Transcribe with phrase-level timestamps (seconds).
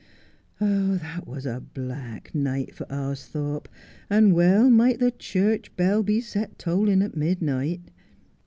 [0.59, 0.97] Ah!
[0.99, 3.67] that was a black night for Austhorpe,
[4.09, 7.81] and well might the church bell be set tolling at midnight.